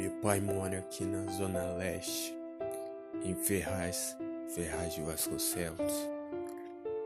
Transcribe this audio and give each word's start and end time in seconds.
Meu 0.00 0.12
pai 0.12 0.40
mora 0.40 0.78
aqui 0.78 1.04
na 1.04 1.30
Zona 1.30 1.74
Leste, 1.74 2.34
em 3.22 3.34
Ferraz, 3.34 4.16
Ferraz 4.54 4.94
de 4.94 5.02
Vasconcelos. 5.02 5.92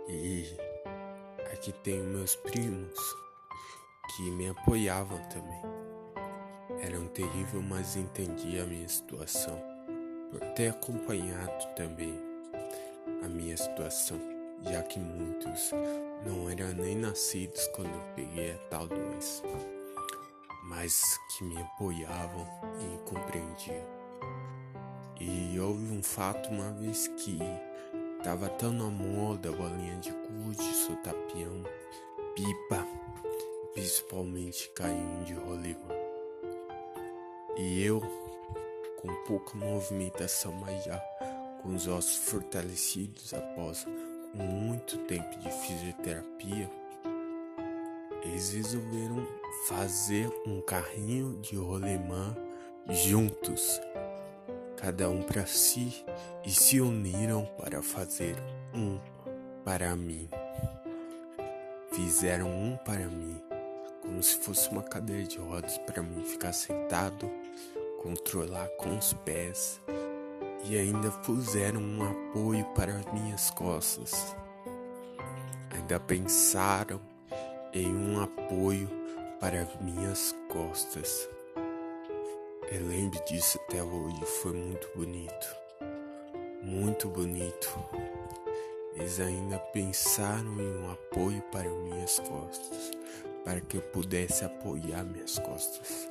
E 0.09 0.57
aqui 1.53 1.73
tenho 1.83 2.05
meus 2.05 2.37
primos 2.37 2.97
que 4.15 4.31
me 4.31 4.49
apoiavam 4.49 5.19
também. 5.29 5.61
Eram 6.83 7.09
terrível, 7.09 7.61
mas 7.63 7.97
entendiam 7.97 8.63
a 8.63 8.69
minha 8.69 8.89
situação, 8.89 9.61
por 10.31 10.39
ter 10.53 10.69
acompanhado 10.69 11.75
também 11.75 12.17
a 13.25 13.29
minha 13.29 13.57
situação, 13.57 14.21
já 14.71 14.85
que 14.85 15.01
muitos 15.01 15.73
não 16.25 16.49
eram 16.49 16.73
nem 16.75 16.95
nascidos 16.95 17.67
quando 17.75 17.93
eu 17.93 18.15
peguei 18.15 18.53
a 18.53 18.59
tal 18.69 18.87
doença 18.87 19.43
mas 20.65 21.19
que 21.29 21.45
me 21.45 21.61
apoiavam 21.61 22.47
e 22.81 22.99
compreendiam. 23.09 23.85
E 25.21 25.59
houve 25.61 25.93
um 25.93 26.03
fato 26.03 26.51
uma 26.51 26.73
vez 26.73 27.09
que 27.09 27.39
tava 28.23 28.49
tão 28.49 28.73
na 28.73 28.85
moda 28.85 29.53
bolinha 29.53 29.97
de 29.97 30.11
gude, 30.11 30.63
sotapião, 30.75 31.63
pipa, 32.35 32.87
principalmente 33.75 34.71
cainho 34.71 35.25
de 35.25 35.35
rolimã. 35.35 35.95
E 37.57 37.85
eu, 37.85 38.01
com 39.01 39.15
pouca 39.27 39.57
movimentação, 39.57 40.53
mas 40.53 40.85
já 40.85 40.99
com 41.63 41.75
os 41.75 41.87
ossos 41.87 42.17
fortalecidos 42.29 43.33
após 43.33 43.87
muito 44.35 44.99
tempo 45.07 45.39
de 45.39 45.51
fisioterapia, 45.51 46.69
eles 48.25 48.53
resolveram 48.53 49.27
fazer 49.69 50.31
um 50.47 50.61
carrinho 50.63 51.39
de 51.41 51.57
rolemã 51.57 52.35
juntos, 52.91 53.81
cada 54.77 55.09
um 55.09 55.23
para 55.23 55.47
si, 55.47 56.05
e 56.45 56.51
se 56.51 56.81
uniram 56.81 57.47
para 57.59 57.83
fazer 57.83 58.37
um 58.75 58.99
para 59.65 59.95
mim. 59.95 60.29
Fizeram 61.93 62.49
um 62.49 62.77
para 62.79 63.07
mim, 63.07 63.41
como 64.03 64.23
se 64.23 64.37
fosse 64.39 64.69
uma 64.71 64.83
cadeira 64.83 65.25
de 65.25 65.39
rodas 65.39 65.79
para 65.79 66.03
mim 66.03 66.25
ficar 66.25 66.53
sentado, 66.53 67.31
controlar 68.03 68.69
com 68.79 68.99
os 68.99 69.13
pés, 69.13 69.81
e 70.65 70.77
ainda 70.77 71.11
puseram 71.11 71.81
um 71.81 72.03
apoio 72.03 72.65
para 72.75 73.01
minhas 73.13 73.51
costas. 73.51 74.35
Ainda 75.71 76.01
pensaram 76.01 77.01
em 77.75 77.93
um 77.93 78.23
apoio 78.23 78.89
para 79.41 79.69
minhas 79.81 80.35
costas. 80.49 81.29
Eu 82.71 82.87
lembro 82.87 83.23
disso 83.25 83.59
até 83.65 83.83
hoje, 83.83 84.25
foi 84.43 84.53
muito 84.53 84.89
bonito. 84.95 85.57
Muito 86.63 87.09
bonito. 87.09 87.69
Eles 88.95 89.19
ainda 89.19 89.59
pensaram 89.59 90.53
em 90.61 90.77
um 90.79 90.91
apoio 90.93 91.43
para 91.51 91.69
minhas 91.69 92.21
costas, 92.21 92.93
para 93.45 93.61
que 93.61 93.79
eu 93.79 93.83
pudesse 93.83 94.45
apoiar 94.45 95.03
minhas 95.03 95.37
costas. 95.41 96.09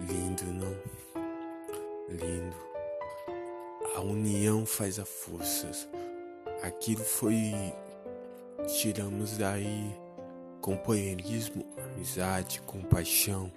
Lindo, 0.00 0.44
não? 0.46 0.76
Lindo. 2.08 2.56
A 3.94 4.00
união 4.00 4.66
faz 4.66 4.98
a 4.98 5.04
força. 5.04 5.70
Aquilo 6.60 7.04
foi. 7.04 7.52
Tiramos 8.66 9.36
daí 9.36 10.03
Companheirismo, 10.64 11.62
amizade, 11.76 12.58
compaixão 12.62 13.52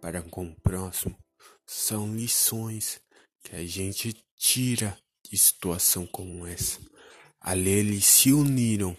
para 0.00 0.22
com 0.22 0.46
o 0.46 0.54
próximo 0.60 1.18
são 1.66 2.14
lições 2.14 3.00
que 3.42 3.56
a 3.56 3.66
gente 3.66 4.14
tira 4.36 4.96
de 5.28 5.36
situação 5.36 6.06
como 6.06 6.46
essa. 6.46 6.78
Ali 7.40 7.68
eles 7.68 8.04
se 8.04 8.32
uniram, 8.32 8.96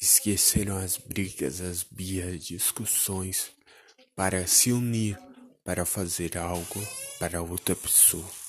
esqueceram 0.00 0.76
as 0.76 0.96
brigas, 0.96 1.60
as 1.60 1.82
bias, 1.82 2.44
discussões 2.44 3.50
para 4.14 4.46
se 4.46 4.70
unir 4.70 5.18
para 5.64 5.84
fazer 5.84 6.38
algo 6.38 6.86
para 7.18 7.42
outra 7.42 7.74
pessoa. 7.74 8.39